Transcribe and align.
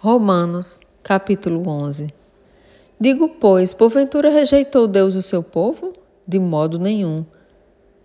Romanos, 0.00 0.78
capítulo 1.02 1.66
11. 1.66 2.08
Digo, 3.00 3.28
pois, 3.28 3.72
porventura 3.72 4.28
rejeitou 4.28 4.86
Deus 4.86 5.14
o 5.14 5.22
seu 5.22 5.42
povo? 5.42 5.94
De 6.28 6.38
modo 6.38 6.78
nenhum. 6.78 7.24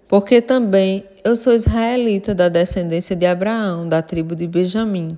Porque 0.07 0.41
também 0.41 1.03
eu 1.23 1.35
sou 1.35 1.53
israelita 1.53 2.33
da 2.33 2.47
descendência 2.47 3.15
de 3.15 3.25
Abraão, 3.25 3.87
da 3.89 4.01
tribo 4.01 4.35
de 4.35 4.47
Benjamim. 4.47 5.17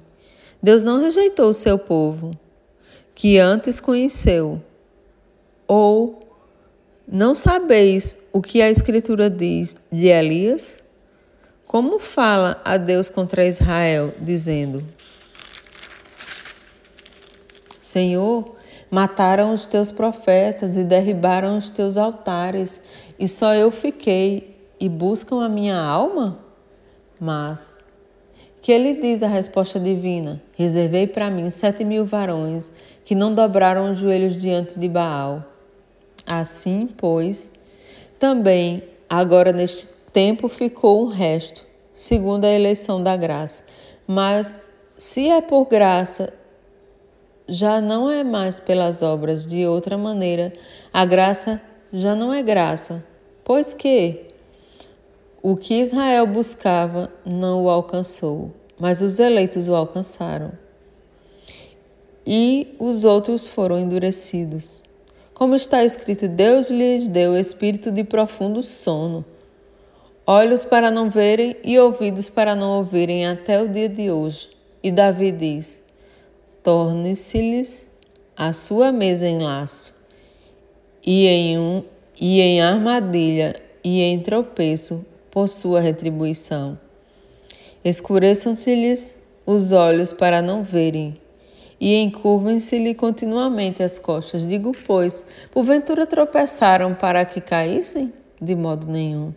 Deus 0.62 0.84
não 0.84 1.00
rejeitou 1.00 1.50
o 1.50 1.54
seu 1.54 1.78
povo, 1.78 2.32
que 3.14 3.38
antes 3.38 3.80
conheceu. 3.80 4.62
Ou 5.68 6.28
não 7.08 7.36
sabeis 7.36 8.18
o 8.32 8.42
que 8.42 8.62
a 8.62 8.72
Escritura 8.72 9.30
diz 9.30 9.76
de 9.92 10.08
Elias? 10.08 10.80
Como 11.68 12.00
fala 12.00 12.62
a 12.66 12.78
Deus 12.78 13.10
contra 13.10 13.46
Israel, 13.46 14.14
dizendo: 14.20 14.84
Senhor, 17.94 18.56
mataram 18.90 19.54
os 19.54 19.68
teus 19.68 19.92
profetas 19.92 20.76
e 20.78 20.84
derribaram 20.84 21.60
os 21.60 21.70
teus 21.70 21.96
altares, 21.96 22.82
e 23.20 23.28
só 23.28 23.54
eu 23.54 23.70
fiquei, 23.70 24.58
e 24.80 24.90
buscam 24.90 25.44
a 25.44 25.48
minha 25.48 25.78
alma? 25.78 26.40
Mas, 27.20 27.78
que 28.64 28.72
ele 28.72 28.96
diz 28.96 29.22
a 29.22 29.28
resposta 29.28 29.80
divina: 29.80 30.42
Reservei 30.54 31.06
para 31.06 31.30
mim 31.30 31.52
sete 31.52 31.86
mil 31.86 32.04
varões 32.04 32.72
que 33.06 33.14
não 33.14 33.32
dobraram 33.32 33.92
os 33.92 34.00
joelhos 34.00 34.36
diante 34.36 34.80
de 34.80 34.90
Baal. 34.90 35.44
Assim, 36.26 36.90
pois, 36.98 37.52
também 38.18 38.82
agora 39.08 39.52
neste 39.52 39.88
tempo 40.12 40.48
ficou 40.48 41.06
um 41.06 41.10
resto, 41.10 41.64
segundo 41.94 42.46
a 42.46 42.52
eleição 42.52 43.04
da 43.04 43.16
graça. 43.16 43.64
Mas 44.08 44.52
se 44.98 45.30
é 45.30 45.42
por 45.42 45.66
graça, 45.66 46.34
já 47.48 47.82
não 47.82 48.10
é 48.10 48.24
mais 48.24 48.60
pelas 48.60 49.02
obras, 49.02 49.46
de 49.46 49.66
outra 49.66 49.98
maneira, 49.98 50.54
a 50.94 51.06
graça 51.06 51.62
já 51.92 52.16
não 52.16 52.34
é 52.34 52.42
graça, 52.42 53.04
pois 53.44 53.74
que 53.74 54.28
o 55.42 55.58
que 55.58 55.76
Israel 55.76 56.26
buscava 56.26 57.12
não 57.26 57.66
o 57.66 57.70
alcançou, 57.70 58.52
mas 58.80 59.02
os 59.02 59.20
eleitos 59.20 59.68
o 59.68 59.76
alcançaram. 59.76 60.52
E 62.26 62.74
os 62.80 63.04
outros 63.04 63.48
foram 63.48 63.78
endurecidos. 63.78 64.82
Como 65.34 65.56
está 65.56 65.84
escrito, 65.84 66.28
Deus 66.28 66.70
lhes 66.70 67.08
deu 67.08 67.38
espírito 67.38 67.92
de 67.92 68.04
profundo 68.04 68.64
sono, 68.64 69.26
olhos 70.26 70.64
para 70.64 70.90
não 70.90 71.10
verem 71.10 71.58
e 71.64 71.78
ouvidos 71.78 72.30
para 72.30 72.56
não 72.56 72.78
ouvirem 72.78 73.28
até 73.28 73.62
o 73.62 73.68
dia 73.68 73.90
de 73.90 74.10
hoje. 74.10 74.50
E 74.82 74.92
Davi 74.92 75.32
diz: 75.32 75.84
torne-se-lhes 76.64 77.86
a 78.36 78.54
sua 78.54 78.92
mesa 78.92 79.28
em 79.28 79.38
laço, 79.38 79.94
e 81.06 81.28
em, 81.28 81.60
um, 81.60 81.84
e 82.20 82.40
em 82.40 82.62
armadilha 82.62 83.62
e 83.84 84.02
em 84.02 84.20
tropeço 84.20 85.06
por 85.30 85.50
sua 85.50 85.82
retribuição. 85.82 86.80
Escureçam-se-lhes 87.84 89.18
os 89.46 89.74
olhos 89.74 90.14
para 90.14 90.42
não 90.42 90.64
verem, 90.64 91.20
e 91.80 91.96
encurvem-se-lhe 91.96 92.96
continuamente 92.96 93.84
as 93.84 94.00
costas. 94.00 94.48
Digo, 94.48 94.72
pois, 94.88 95.26
porventura 95.52 96.06
tropeçaram 96.08 96.96
para 96.96 97.26
que 97.26 97.42
caíssem? 97.42 98.14
De 98.42 98.56
modo 98.56 98.88
nenhum. 98.88 99.34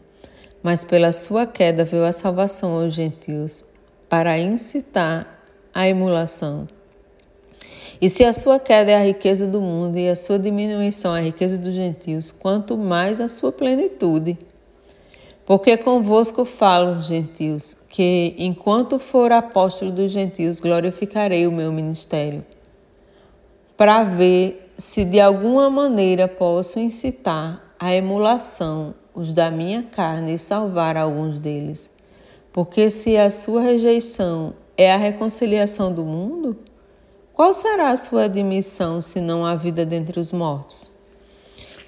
Mas 0.63 0.85
pela 0.85 1.11
sua 1.11 1.45
queda 1.45 1.85
veio 1.85 2.05
a 2.05 2.13
salvação 2.13 2.81
aos 2.81 2.95
gentios, 2.95 3.65
para 4.09 4.39
incitar 4.39 5.43
a 5.75 5.89
emulação. 5.89 6.69
E 8.01 8.09
se 8.09 8.25
a 8.25 8.33
sua 8.33 8.59
queda 8.59 8.91
é 8.91 8.97
a 8.97 9.05
riqueza 9.05 9.47
do 9.47 9.61
mundo 9.61 9.99
e 9.99 10.09
a 10.09 10.17
sua 10.17 10.39
diminuição 10.39 11.13
a 11.13 11.21
riqueza 11.21 11.57
dos 11.57 11.75
gentios, 11.75 12.31
quanto 12.31 12.77
mais 12.77 13.21
a 13.21 13.29
sua 13.29 13.51
plenitude. 13.51 14.39
Porque 15.47 15.77
convosco 15.77 16.45
falo, 16.45 17.01
gentios, 17.01 17.77
que 17.89 18.35
enquanto 18.39 18.99
for 18.99 19.33
apóstolo 19.33 19.93
dos 19.93 20.11
gentios, 20.11 20.61
glorificarei 20.61 21.47
o 21.47 21.53
meu 21.53 21.73
ministério, 21.73 22.45
para 23.77 24.03
ver 24.03 24.73
se 24.77 25.05
de 25.05 25.21
alguma 25.21 25.71
maneira 25.71 26.27
posso 26.27 26.79
incitar 26.79 27.63
a 27.79 27.95
emulação 27.95 28.95
os 29.15 29.33
da 29.33 29.51
minha 29.51 29.83
carne 29.83 30.35
e 30.35 30.39
salvar 30.39 30.97
alguns 30.97 31.39
deles. 31.39 31.91
Porque 32.53 32.91
se 32.91 33.17
a 33.17 33.31
sua 33.31 33.63
rejeição 33.63 34.53
é 34.77 34.93
a 34.93 34.97
reconciliação 34.97 35.93
do 35.93 36.05
mundo, 36.05 36.57
qual 37.37 37.53
será 37.53 37.91
a 37.91 37.97
sua 37.99 38.25
admissão 38.25 38.99
se 39.03 39.21
não 39.21 39.45
há 39.45 39.55
vida 39.55 39.85
dentre 39.85 40.19
os 40.19 40.33
mortos? 40.33 40.91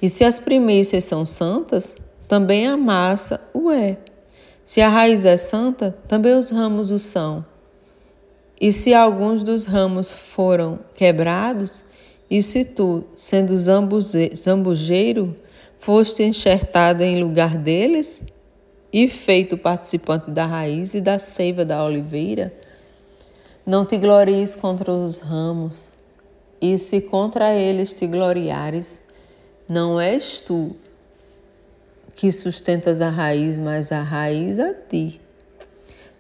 E 0.03 0.11
se 0.11 0.23
as 0.23 0.39
primícias 0.39 1.05
são 1.05 1.25
santas, 1.25 1.97
também 2.29 2.69
a 2.69 2.77
massa 2.77 3.41
o 3.55 3.71
é. 3.71 3.97
Se 4.63 4.83
a 4.83 4.91
raiz 4.91 5.25
é 5.25 5.39
santa, 5.39 5.97
também 6.07 6.35
os 6.35 6.51
ramos 6.51 6.91
o 6.91 6.99
são. 6.99 7.43
E 8.61 8.71
se 8.71 8.93
alguns 8.93 9.43
dos 9.43 9.65
ramos 9.65 10.13
foram 10.13 10.81
quebrados, 10.95 11.83
e 12.31 12.43
se 12.43 12.67
tu, 12.67 13.05
sendo 13.15 13.57
zambujeiro, 13.59 15.35
foste 15.81 16.25
enxertado 16.25 17.03
em 17.03 17.23
lugar 17.23 17.57
deles, 17.57 18.21
e 18.93 19.09
feito 19.09 19.57
participante 19.57 20.31
da 20.31 20.45
raiz 20.45 20.93
e 20.93 21.01
da 21.01 21.19
seiva 21.19 21.65
da 21.65 21.83
oliveira, 21.83 22.53
não 23.69 23.85
te 23.85 23.99
glories 23.99 24.57
contra 24.57 24.91
os 24.91 25.19
ramos, 25.19 25.93
e 26.59 26.79
se 26.79 27.03
contra 27.03 27.53
eles 27.53 27.93
te 27.93 28.07
gloriares, 28.07 29.03
não 29.69 30.01
és 30.01 30.41
tu 30.41 30.75
que 32.15 32.33
sustentas 32.33 33.03
a 33.03 33.11
raiz, 33.11 33.59
mas 33.59 33.93
a 33.93 34.01
raiz 34.01 34.59
a 34.59 34.73
ti. 34.73 35.21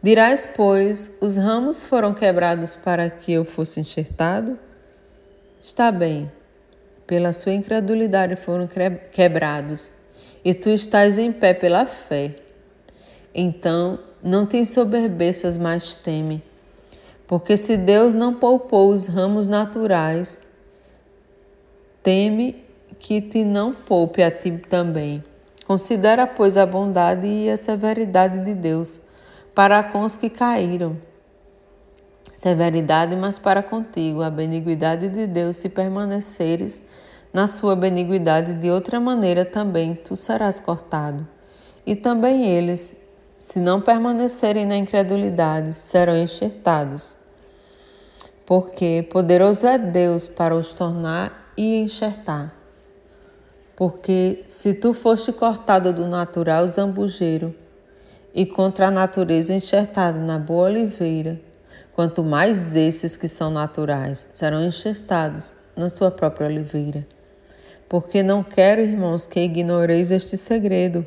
Dirás, 0.03 0.47
pois, 0.55 1.17
os 1.23 1.39
ramos 1.39 1.85
foram 1.85 2.13
quebrados 2.13 2.77
para 2.77 3.09
que 3.09 3.33
eu 3.33 3.47
fosse 3.47 3.81
enxertado? 3.81 4.59
Está 5.59 5.91
bem, 5.91 6.31
pela 7.07 7.33
sua 7.33 7.53
incredulidade 7.53 8.37
foram 8.37 8.69
quebrados, 9.11 9.91
e 10.45 10.53
tu 10.53 10.69
estás 10.69 11.17
em 11.17 11.33
pé 11.33 11.55
pela 11.55 11.87
fé. 11.87 12.35
Então, 13.35 13.99
não 14.23 14.45
te 14.45 14.59
ensoberbeças, 14.59 15.57
mas 15.57 15.97
teme 15.97 16.47
porque 17.29 17.59
se 17.59 17.77
Deus 17.77 18.15
não 18.15 18.35
poupou 18.35 18.89
os 18.89 19.07
ramos 19.07 19.47
naturais, 19.49 20.41
teme 22.03 22.65
que 22.99 23.21
te 23.21 23.45
não 23.45 23.73
poupe 23.73 24.23
a 24.23 24.31
ti 24.31 24.51
também. 24.69 25.23
Considera, 25.67 26.27
pois, 26.27 26.57
a 26.57 26.65
bondade 26.65 27.27
e 27.27 27.51
a 27.51 27.57
severidade 27.59 28.43
de 28.43 28.55
Deus 28.55 29.03
para 29.55 29.83
com 29.83 30.05
os 30.05 30.17
que 30.17 30.31
caíram. 30.31 30.97
Severidade, 32.33 33.15
mas 33.15 33.39
para 33.39 33.63
contigo, 33.63 34.23
a 34.23 34.31
beniguidade 34.31 35.11
de 35.11 35.27
Deus, 35.27 35.57
se 35.57 35.69
permaneceres 35.69 36.81
na 37.31 37.47
sua 37.47 37.77
beniguidade, 37.77 38.55
de 38.55 38.71
outra 38.71 38.99
maneira 38.99 39.45
também 39.45 39.95
tu 39.95 40.17
serás 40.17 40.59
cortado. 40.59 41.29
E 41.85 41.95
também 41.95 42.47
eles, 42.47 42.97
se 43.39 43.61
não 43.61 43.81
permanecerem 43.81 44.67
na 44.67 44.77
incredulidade, 44.77 45.75
serão 45.75 46.17
enxertados. 46.17 47.17
Porque 48.45 49.07
poderoso 49.11 49.67
é 49.67 49.79
Deus 49.79 50.27
para 50.27 50.57
os 50.57 50.73
tornar 50.73 51.53
e 51.57 51.77
enxertar. 51.77 52.55
Porque 53.77 54.45
se 54.49 54.75
tu 54.75 54.93
foste 54.93 55.33
cortado 55.33 55.93
do 55.93 56.07
natural 56.07 56.67
zambujeiro 56.67 57.55
e 58.35 58.45
contra 58.45 58.89
a 58.89 58.91
natureza 58.91 59.55
enxertado 59.55 60.19
na 60.19 60.39
boa 60.39 60.69
oliveira, 60.69 61.41
quanto 61.95 62.25
mais 62.25 62.75
esses 62.75 63.17
que 63.17 63.29
são 63.29 63.51
naturais 63.51 64.27
serão 64.33 64.65
enxertados 64.65 65.55
na 65.77 65.89
sua 65.89 66.11
própria 66.11 66.49
oliveira. 66.49 67.07
Porque 67.89 68.23
não 68.23 68.43
quero, 68.43 68.81
irmãos, 68.81 69.27
que 69.27 69.41
ignoreis 69.41 70.11
este 70.11 70.37
segredo 70.37 71.07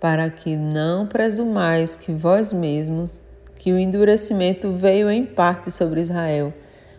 para 0.00 0.30
que 0.30 0.56
não 0.56 1.06
presumais 1.06 1.96
que 1.96 2.12
vós 2.12 2.52
mesmos, 2.52 3.22
que 3.58 3.72
o 3.72 3.78
endurecimento 3.78 4.72
veio 4.72 5.10
em 5.10 5.24
parte 5.24 5.70
sobre 5.70 6.00
Israel, 6.00 6.52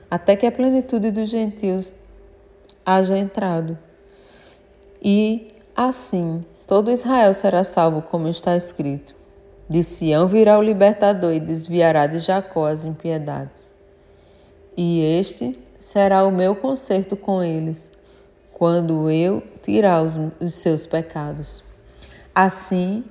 até 0.09 0.35
que 0.35 0.45
a 0.45 0.51
plenitude 0.51 1.11
dos 1.11 1.29
gentios 1.29 1.93
haja 2.85 3.17
entrado. 3.17 3.77
E 5.01 5.47
assim 5.75 6.43
todo 6.65 6.91
Israel 6.91 7.33
será 7.33 7.63
salvo, 7.63 8.01
como 8.01 8.27
está 8.27 8.55
escrito. 8.57 9.15
De 9.69 9.83
Sião 9.83 10.27
virá 10.27 10.57
o 10.57 10.63
libertador 10.63 11.33
e 11.33 11.39
desviará 11.39 12.07
de 12.07 12.19
Jacó 12.19 12.67
as 12.67 12.85
impiedades. 12.85 13.73
E 14.75 15.01
este 15.19 15.57
será 15.79 16.25
o 16.25 16.31
meu 16.31 16.55
conserto 16.55 17.17
com 17.17 17.43
eles, 17.43 17.89
quando 18.53 19.09
eu 19.11 19.43
tirar 19.61 20.01
os, 20.01 20.13
os 20.39 20.53
seus 20.53 20.85
pecados. 20.85 21.66
Assim 22.39 23.03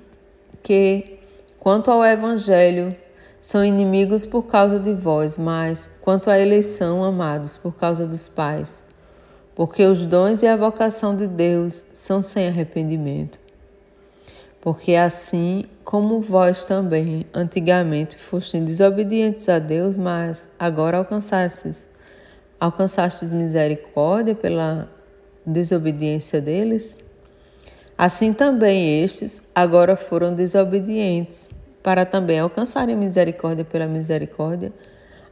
que, 0.62 1.19
quanto 1.58 1.90
ao 1.90 2.05
Evangelho, 2.05 2.94
são 3.43 3.64
inimigos 3.64 4.25
por 4.25 4.44
causa 4.44 4.78
de 4.78 4.94
vós, 4.94 5.37
mas 5.37 5.90
quanto 6.00 6.31
à 6.31 6.38
eleição, 6.38 7.02
amados, 7.02 7.56
por 7.56 7.75
causa 7.75 8.06
dos 8.06 8.28
pais, 8.28 8.84
porque 9.52 9.84
os 9.84 10.06
dons 10.06 10.44
e 10.44 10.46
a 10.46 10.56
vocação 10.56 11.17
de 11.17 11.26
Deus 11.26 11.84
são 11.93 12.23
sem 12.23 12.46
arrependimento. 12.46 13.40
Porque 14.61 14.94
assim 14.94 15.64
como 15.82 16.20
vós 16.20 16.64
também 16.64 17.26
antigamente 17.34 18.17
fostes 18.17 18.61
desobedientes 18.61 19.49
a 19.49 19.58
Deus, 19.58 19.96
mas 19.96 20.49
agora 20.56 20.99
alcançastes, 20.99 21.88
alcançastes 22.61 23.32
misericórdia 23.32 24.37
pela 24.37 24.88
desobediência 25.44 26.40
deles, 26.40 26.96
assim 27.97 28.33
também 28.33 29.03
estes 29.03 29.43
agora 29.55 29.97
foram 29.97 30.35
desobedientes, 30.35 31.49
para 31.83 32.05
também 32.05 32.41
alcançarem 32.41 32.97
misericórdia 32.97 33.65
pela 33.65 33.87
misericórdia 33.87 34.73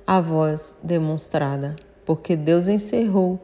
a 0.06 0.20
vós 0.20 0.74
demonstrada, 0.82 1.74
porque 2.04 2.36
Deus 2.36 2.68
encerrou 2.68 3.40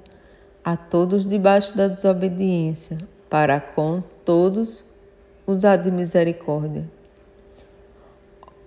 a 0.64 0.76
todos 0.76 1.26
debaixo 1.26 1.76
da 1.76 1.88
desobediência, 1.88 2.98
para 3.28 3.60
com 3.60 4.02
todos 4.24 4.84
usar 5.46 5.76
de 5.76 5.90
misericórdia. 5.90 6.88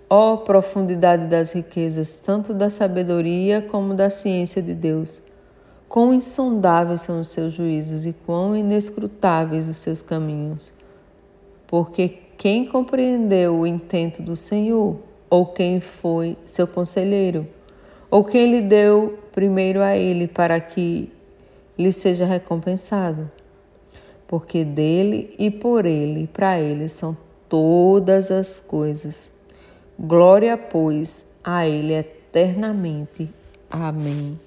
Ó 0.09 0.33
oh, 0.33 0.37
profundidade 0.39 1.27
das 1.27 1.53
riquezas, 1.53 2.19
tanto 2.19 2.53
da 2.53 2.69
sabedoria 2.69 3.61
como 3.61 3.93
da 3.93 4.09
ciência 4.09 4.61
de 4.61 4.73
Deus! 4.73 5.21
Quão 5.93 6.11
insondáveis 6.11 7.01
são 7.01 7.21
os 7.21 7.27
seus 7.27 7.53
juízos 7.53 8.03
e 8.03 8.13
quão 8.25 8.57
inescrutáveis 8.57 9.67
os 9.67 9.77
seus 9.77 10.01
caminhos! 10.01 10.73
Porque 11.67 12.17
quem 12.35 12.65
compreendeu 12.65 13.59
o 13.59 13.67
intento 13.67 14.23
do 14.23 14.35
Senhor, 14.35 14.97
ou 15.29 15.45
quem 15.45 15.79
foi 15.79 16.35
seu 16.47 16.65
conselheiro? 16.65 17.47
ou 18.09 18.23
quem 18.23 18.51
lhe 18.51 18.61
deu 18.61 19.19
primeiro 19.31 19.83
a 19.83 19.95
ele 19.95 20.27
para 20.27 20.59
que 20.59 21.11
lhe 21.77 21.91
seja 21.91 22.25
recompensado? 22.25 23.29
Porque 24.27 24.65
dele 24.65 25.35
e 25.37 25.51
por 25.51 25.85
ele 25.85 26.25
para 26.25 26.59
ele 26.59 26.89
são 26.89 27.15
todas 27.47 28.31
as 28.31 28.59
coisas. 28.59 29.31
Glória, 29.99 30.57
pois, 30.57 31.27
a 31.43 31.67
ele 31.67 31.93
eternamente. 31.93 33.29
Amém. 33.69 34.39